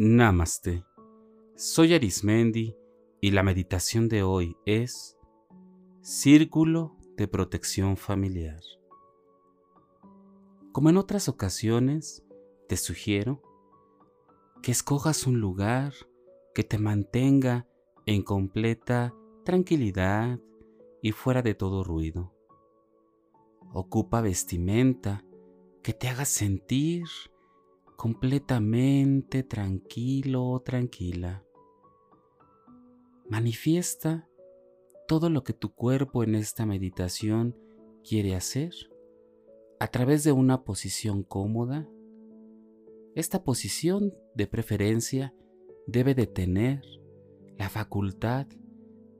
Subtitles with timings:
[0.00, 0.84] Namaste.
[1.56, 2.76] Soy Arismendi
[3.20, 5.18] y la meditación de hoy es
[6.02, 8.60] Círculo de Protección Familiar.
[10.70, 12.24] Como en otras ocasiones,
[12.68, 13.42] te sugiero
[14.62, 15.92] que escojas un lugar
[16.54, 17.66] que te mantenga
[18.06, 19.12] en completa
[19.44, 20.38] tranquilidad
[21.02, 22.32] y fuera de todo ruido.
[23.72, 25.24] Ocupa vestimenta
[25.82, 27.02] que te haga sentir
[27.98, 31.42] completamente tranquilo o tranquila.
[33.28, 34.28] Manifiesta
[35.08, 37.56] todo lo que tu cuerpo en esta meditación
[38.08, 38.72] quiere hacer
[39.80, 41.88] a través de una posición cómoda.
[43.16, 45.34] Esta posición, de preferencia,
[45.88, 46.84] debe de tener
[47.56, 48.46] la facultad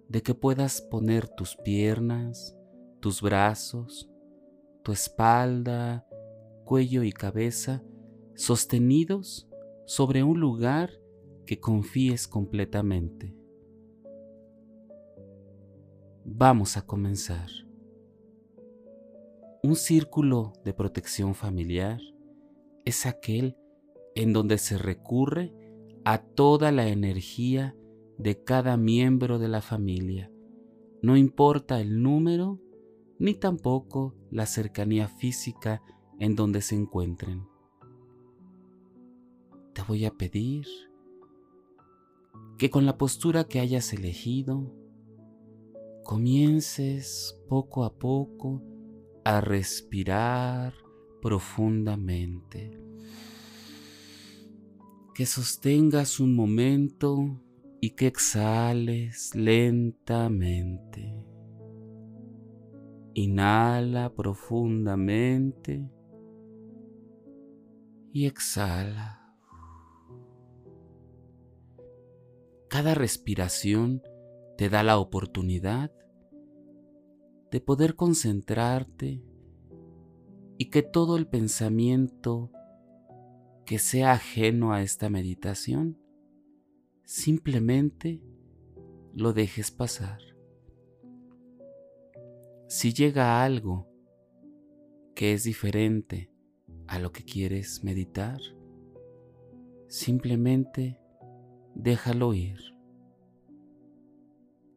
[0.06, 2.56] de que puedas poner tus piernas,
[3.00, 4.08] tus brazos,
[4.84, 6.06] tu espalda,
[6.64, 7.82] cuello y cabeza
[8.38, 9.48] sostenidos
[9.84, 10.92] sobre un lugar
[11.44, 13.34] que confíes completamente.
[16.24, 17.48] Vamos a comenzar.
[19.64, 21.98] Un círculo de protección familiar
[22.84, 23.56] es aquel
[24.14, 25.52] en donde se recurre
[26.04, 27.74] a toda la energía
[28.18, 30.30] de cada miembro de la familia,
[31.02, 32.60] no importa el número
[33.18, 35.82] ni tampoco la cercanía física
[36.20, 37.57] en donde se encuentren
[39.88, 40.66] voy a pedir
[42.58, 44.70] que con la postura que hayas elegido,
[46.04, 48.62] comiences poco a poco
[49.24, 50.74] a respirar
[51.22, 52.78] profundamente.
[55.14, 57.40] Que sostengas un momento
[57.80, 61.14] y que exhales lentamente.
[63.14, 65.88] Inhala profundamente
[68.12, 69.17] y exhala.
[72.78, 74.04] Cada respiración
[74.56, 75.90] te da la oportunidad
[77.50, 79.20] de poder concentrarte
[80.58, 82.52] y que todo el pensamiento
[83.66, 85.98] que sea ajeno a esta meditación
[87.02, 88.22] simplemente
[89.12, 90.20] lo dejes pasar.
[92.68, 93.88] Si llega algo
[95.16, 96.30] que es diferente
[96.86, 98.38] a lo que quieres meditar,
[99.88, 101.00] simplemente
[101.78, 102.58] déjalo ir,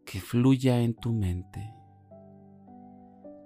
[0.05, 1.73] que fluya en tu mente.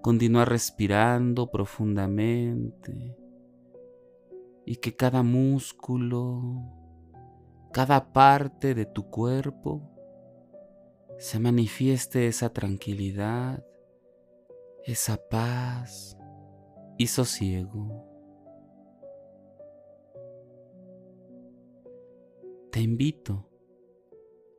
[0.01, 3.17] Continúa respirando profundamente
[4.65, 6.61] y que cada músculo,
[7.71, 9.81] cada parte de tu cuerpo
[11.17, 13.65] se manifieste esa tranquilidad,
[14.83, 16.17] esa paz
[16.97, 18.14] y sosiego.
[22.75, 23.49] Te invito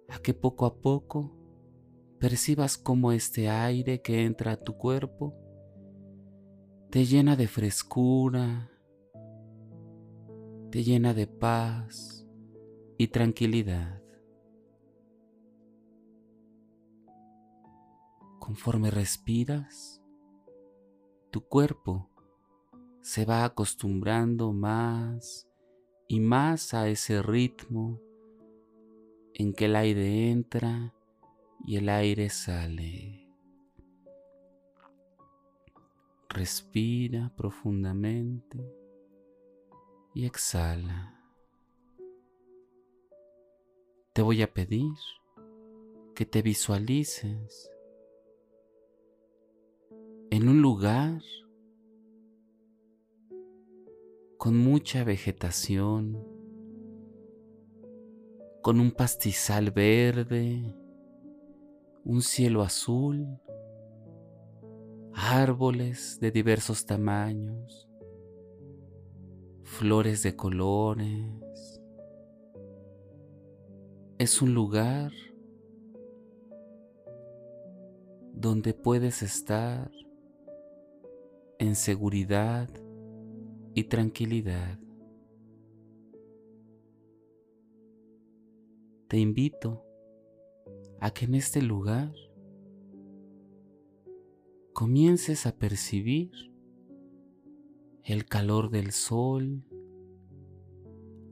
[0.09, 1.37] a que poco a poco
[2.19, 5.35] percibas cómo este aire que entra a tu cuerpo
[6.91, 8.71] te llena de frescura,
[10.71, 12.27] te llena de paz
[12.97, 14.03] y tranquilidad.
[18.39, 20.03] Conforme respiras,
[21.31, 22.09] tu cuerpo
[23.03, 25.47] se va acostumbrando más
[26.09, 28.06] y más a ese ritmo
[29.39, 30.95] en que el aire entra
[31.67, 33.29] y el aire sale.
[36.31, 38.59] Respira profundamente
[40.15, 41.21] y exhala.
[44.15, 44.95] Te voy a pedir
[46.15, 47.71] que te visualices
[50.31, 51.21] en un lugar
[54.39, 56.36] con mucha vegetación,
[58.67, 60.75] con un pastizal verde,
[62.05, 63.39] un cielo azul,
[65.15, 67.89] árboles de diversos tamaños,
[69.63, 71.81] flores de colores.
[74.19, 75.13] Es un lugar
[78.33, 79.93] donde puedes estar
[81.61, 82.69] en seguridad
[83.75, 84.77] y tranquilidad.
[89.09, 89.85] Te invito
[91.01, 92.13] a que en este lugar
[94.73, 96.31] comiences a percibir
[98.03, 99.65] el calor del sol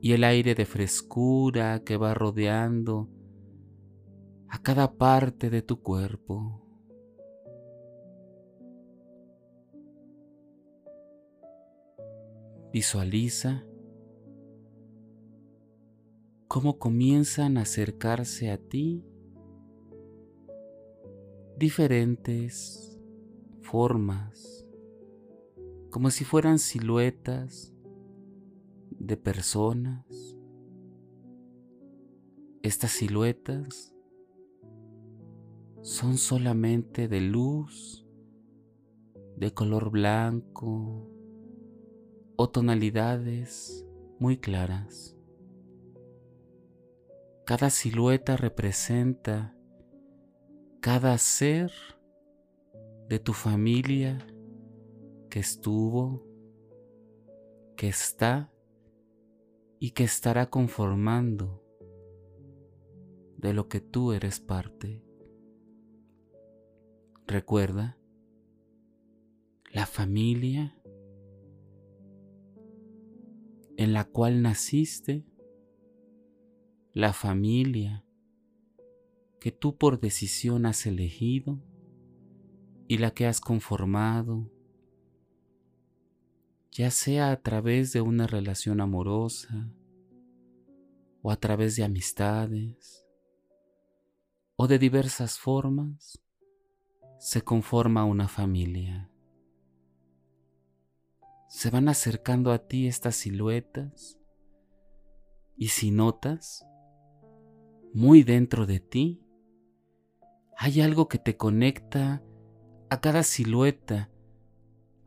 [0.01, 3.09] y el aire de frescura que va rodeando
[4.47, 6.61] a cada parte de tu cuerpo.
[12.71, 13.65] Visualiza
[16.55, 19.03] cómo comienzan a acercarse a ti
[21.57, 22.97] diferentes
[23.61, 24.65] formas,
[25.89, 27.73] como si fueran siluetas
[28.89, 30.05] de personas.
[32.63, 33.93] Estas siluetas
[35.81, 38.07] son solamente de luz,
[39.35, 41.05] de color blanco
[42.37, 43.85] o tonalidades
[44.19, 45.14] muy claras.
[47.45, 49.55] Cada silueta representa
[50.79, 51.71] cada ser
[53.07, 54.17] de tu familia
[55.29, 56.25] que estuvo,
[57.77, 58.51] que está
[59.77, 61.63] y que estará conformando
[63.37, 65.03] de lo que tú eres parte.
[67.27, 67.99] Recuerda,
[69.71, 70.81] la familia
[73.77, 75.27] en la cual naciste,
[76.95, 78.05] la familia
[79.41, 81.59] que tú por decisión has elegido
[82.87, 84.49] y la que has conformado,
[86.71, 89.69] ya sea a través de una relación amorosa
[91.21, 93.05] o a través de amistades
[94.55, 96.23] o de diversas formas,
[97.19, 99.11] se conforma una familia.
[101.49, 104.17] Se van acercando a ti estas siluetas
[105.57, 106.65] y si notas,
[107.95, 109.21] muy dentro de ti,
[110.57, 112.21] hay algo que te conecta
[112.89, 114.09] a cada silueta,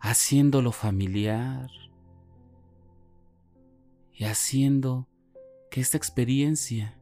[0.00, 1.68] haciéndolo familiar
[4.10, 5.06] y haciendo
[5.70, 6.98] que esta experiencia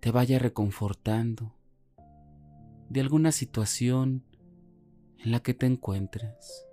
[0.00, 1.56] te vaya reconfortando
[2.90, 4.26] de alguna situación
[5.16, 6.66] en la que te encuentres.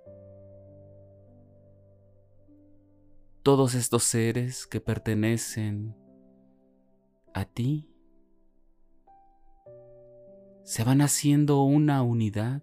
[3.42, 5.96] Todos estos seres que pertenecen
[7.34, 7.88] a ti
[10.64, 12.62] se van haciendo una unidad,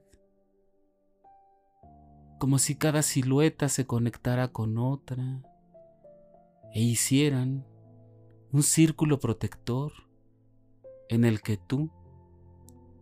[2.39, 5.41] como si cada silueta se conectara con otra
[6.73, 7.65] e hicieran
[8.51, 9.91] un círculo protector
[11.09, 11.91] en el que tú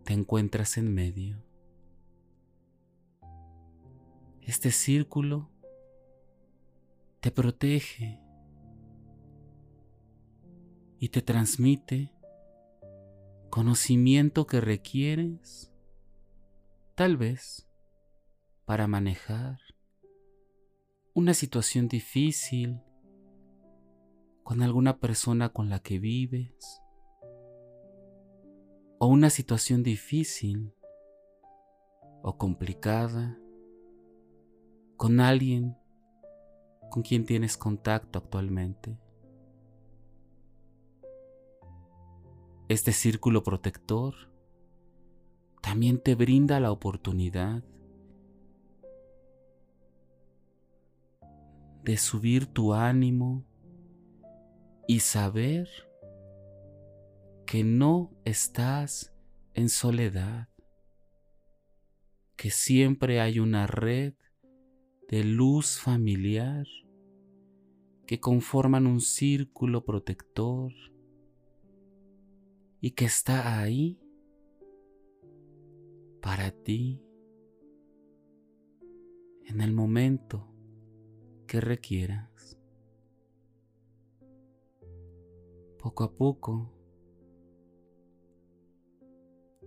[0.04, 1.42] te encuentras en medio.
[4.42, 5.50] Este círculo
[7.20, 8.25] te protege
[10.98, 12.12] y te transmite
[13.50, 15.72] conocimiento que requieres,
[16.94, 17.68] tal vez,
[18.64, 19.58] para manejar
[21.14, 22.80] una situación difícil
[24.42, 26.82] con alguna persona con la que vives
[28.98, 30.74] o una situación difícil
[32.22, 33.38] o complicada
[34.96, 35.76] con alguien
[36.90, 38.98] con quien tienes contacto actualmente.
[42.68, 44.14] Este círculo protector
[45.62, 47.62] también te brinda la oportunidad
[51.84, 53.46] de subir tu ánimo
[54.88, 55.68] y saber
[57.46, 59.14] que no estás
[59.54, 60.48] en soledad,
[62.34, 64.14] que siempre hay una red
[65.08, 66.66] de luz familiar
[68.08, 70.72] que conforman un círculo protector
[72.80, 73.98] y que está ahí
[76.20, 77.02] para ti
[79.44, 80.48] en el momento
[81.46, 82.58] que requieras.
[85.78, 86.72] Poco a poco,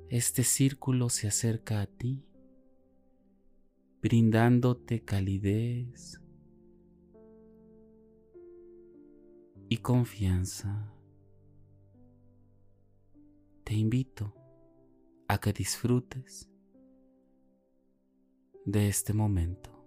[0.09, 2.25] este círculo se acerca a ti,
[4.01, 6.21] brindándote calidez
[9.69, 10.98] y confianza.
[13.69, 14.33] Te invito
[15.27, 16.49] a que disfrutes
[18.65, 19.78] de este momento.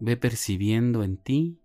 [0.00, 1.60] Ve percibiendo en ti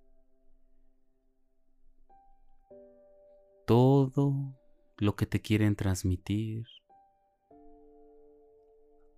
[3.66, 4.56] todo
[4.98, 6.66] lo que te quieren transmitir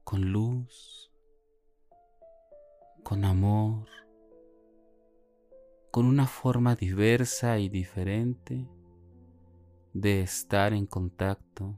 [0.03, 1.11] con luz,
[3.03, 3.87] con amor,
[5.91, 8.67] con una forma diversa y diferente
[9.93, 11.77] de estar en contacto,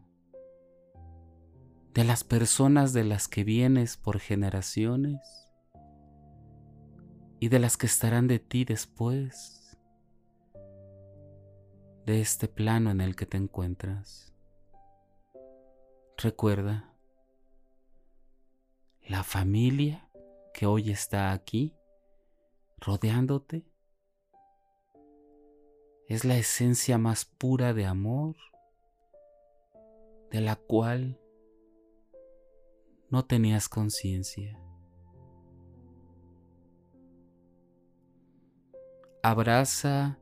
[1.93, 5.42] de las personas de las que vienes por generaciones
[7.43, 9.77] y de las que estarán de ti después
[12.05, 14.33] de este plano en el que te encuentras.
[16.17, 16.95] Recuerda,
[19.01, 20.09] la familia
[20.53, 21.75] que hoy está aquí,
[22.77, 23.65] rodeándote,
[26.07, 28.37] es la esencia más pura de amor,
[30.31, 31.19] de la cual
[33.09, 34.57] no tenías conciencia.
[39.25, 40.19] Abraza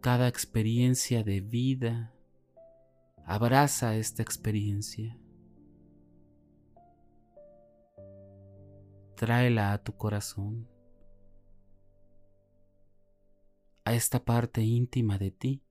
[0.00, 2.12] cada experiencia de vida,
[3.24, 5.16] abraza esta experiencia.
[9.14, 10.68] Tráela a tu corazón,
[13.84, 15.62] a esta parte íntima de ti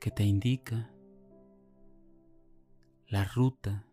[0.00, 0.90] que te indica
[3.06, 3.86] la ruta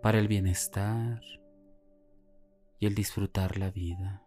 [0.00, 1.20] para el bienestar
[2.78, 4.26] y el disfrutar la vida.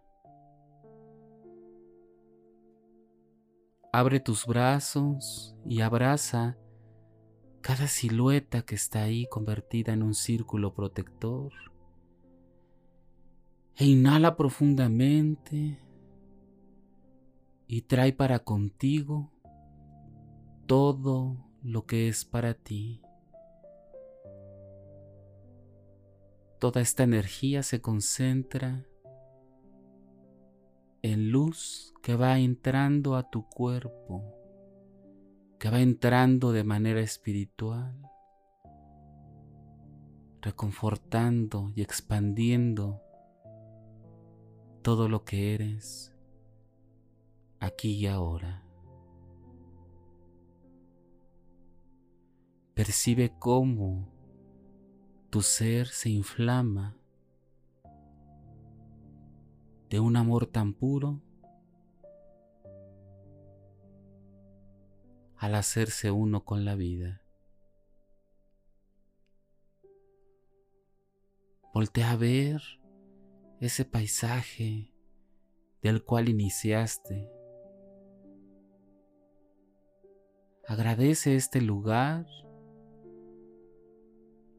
[3.96, 6.58] Abre tus brazos y abraza
[7.62, 11.54] cada silueta que está ahí convertida en un círculo protector
[13.76, 15.80] e inhala profundamente
[17.68, 19.32] y trae para contigo
[20.66, 23.00] todo lo que es para ti.
[26.60, 28.88] Toda esta energía se concentra
[31.04, 34.24] en luz que va entrando a tu cuerpo,
[35.60, 37.94] que va entrando de manera espiritual,
[40.42, 43.02] reconfortando y expandiendo
[44.82, 46.16] todo lo que eres
[47.60, 48.64] aquí y ahora.
[52.76, 54.08] Percibe cómo
[55.30, 56.96] tu ser se inflama
[59.94, 61.22] de un amor tan puro
[65.38, 67.22] al hacerse uno con la vida.
[71.76, 72.64] Voltea a ver
[73.60, 74.92] ese paisaje
[75.84, 77.30] del cual iniciaste.
[80.68, 82.26] Agradece este lugar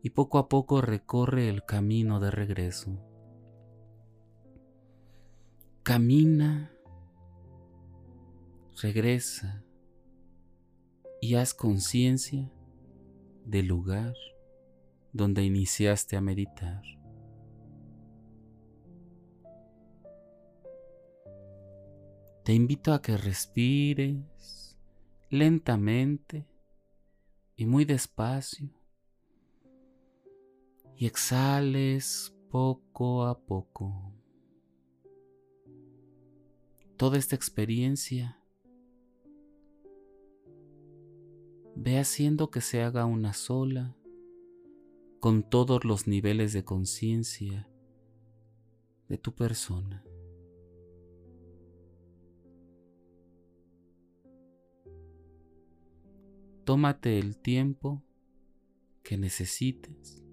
[0.00, 3.13] y poco a poco recorre el camino de regreso.
[5.84, 6.72] Camina,
[8.80, 9.62] regresa
[11.20, 12.50] y haz conciencia
[13.44, 14.14] del lugar
[15.12, 16.80] donde iniciaste a meditar.
[22.44, 24.78] Te invito a que respires
[25.28, 26.46] lentamente
[27.56, 28.70] y muy despacio
[30.96, 34.23] y exhales poco a poco.
[36.96, 38.38] Toda esta experiencia
[41.74, 43.96] ve haciendo que se haga una sola
[45.18, 47.68] con todos los niveles de conciencia
[49.08, 50.04] de tu persona.
[56.64, 58.04] Tómate el tiempo
[59.02, 60.24] que necesites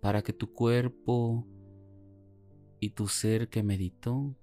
[0.00, 1.46] para que tu cuerpo
[2.80, 4.34] y tu ser que meditó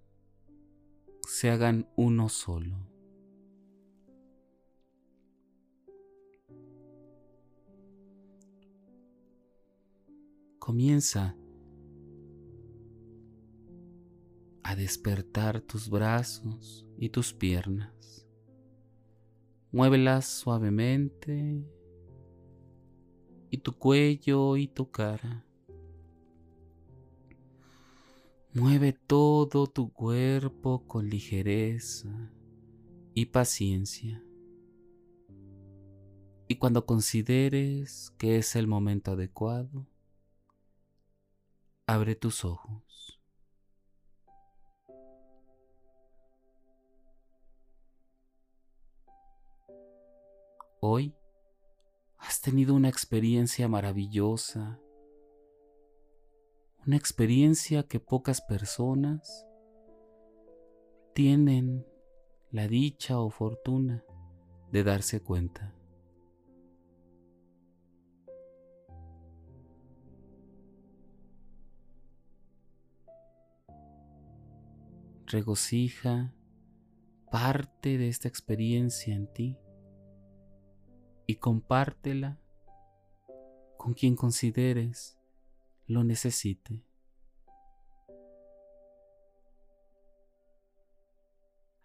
[1.28, 2.78] se hagan uno solo.
[10.60, 11.36] Comienza
[14.64, 18.28] a despertar tus brazos y tus piernas.
[19.72, 21.66] Muévelas suavemente
[23.50, 25.47] y tu cuello y tu cara.
[28.60, 32.32] Mueve todo tu cuerpo con ligereza
[33.14, 34.26] y paciencia.
[36.48, 39.86] Y cuando consideres que es el momento adecuado,
[41.86, 43.22] abre tus ojos.
[50.80, 51.14] Hoy
[52.18, 54.80] has tenido una experiencia maravillosa,
[56.88, 59.46] una experiencia que pocas personas
[61.14, 61.86] tienen
[62.50, 64.06] la dicha o fortuna
[64.72, 65.76] de darse cuenta.
[75.26, 76.34] Regocija
[77.30, 79.58] parte de esta experiencia en ti
[81.26, 82.40] y compártela
[83.76, 85.17] con quien consideres
[85.88, 86.84] lo necesite.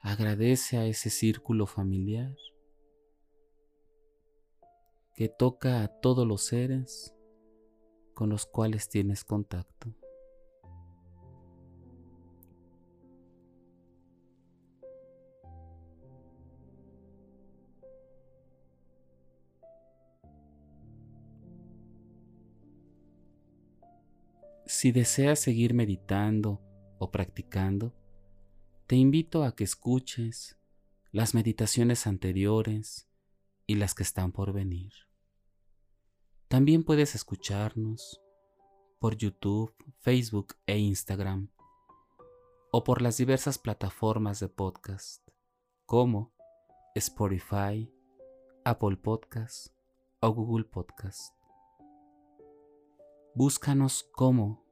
[0.01, 2.37] Agradece a ese círculo familiar
[5.15, 7.15] que toca a todos los seres
[8.15, 9.95] con los cuales tienes contacto.
[24.75, 26.63] Si deseas seguir meditando
[26.99, 27.95] o practicando,
[28.87, 30.59] te invito a que escuches
[31.11, 33.07] las meditaciones anteriores
[33.67, 34.95] y las que están por venir.
[36.49, 38.23] También puedes escucharnos
[38.99, 41.51] por YouTube, Facebook e Instagram
[42.73, 45.23] o por las diversas plataformas de podcast
[45.85, 46.33] como
[46.95, 47.93] Spotify,
[48.65, 49.67] Apple Podcast
[50.21, 51.37] o Google Podcast.
[53.35, 54.62] Búscanos como